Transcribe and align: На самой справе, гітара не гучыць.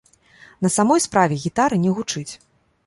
На 0.67 0.71
самой 0.77 1.03
справе, 1.07 1.37
гітара 1.45 1.81
не 1.87 1.97
гучыць. 1.99 2.31